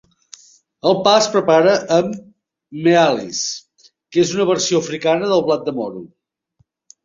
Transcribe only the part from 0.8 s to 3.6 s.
El pa es prepara amb "mealies",